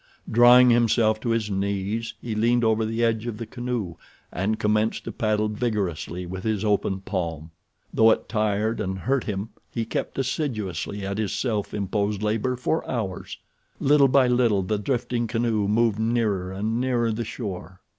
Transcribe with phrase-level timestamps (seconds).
[0.27, 3.97] Drawing himself to his knees he leaned over the edge of the canoe
[4.31, 7.51] and commenced to paddle vigorously with his open palm.
[7.93, 12.83] Though it tired and hurt him he kept assiduously at his self imposed labor for
[12.89, 13.37] hours.
[13.79, 17.79] Little by little the drifting canoe moved nearer and nearer the shore.